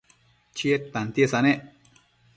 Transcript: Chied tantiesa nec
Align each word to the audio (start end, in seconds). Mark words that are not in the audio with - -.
Chied 0.59 0.89
tantiesa 0.95 1.39
nec 1.43 1.59